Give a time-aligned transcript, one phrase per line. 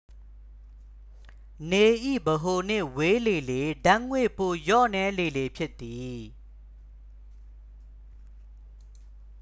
[1.69, 1.85] နေ၏
[2.25, 6.19] ဗဟိုနှင့် ဝေးလေလေ ဓာတ်ငွေ ပိုလျော့နည်းလေလေ ဖြစ်သည်